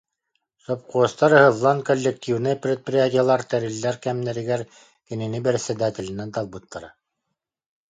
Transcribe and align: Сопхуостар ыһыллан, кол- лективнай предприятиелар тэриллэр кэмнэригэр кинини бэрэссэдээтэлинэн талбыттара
Сопхуостар 0.63 1.31
ыһыллан, 1.39 1.79
кол- 1.87 2.03
лективнай 2.05 2.55
предприятиелар 2.63 3.41
тэриллэр 3.51 3.95
кэмнэригэр 4.03 4.61
кинини 5.07 5.39
бэрэссэдээтэлинэн 5.45 6.29
талбыттара 6.35 6.89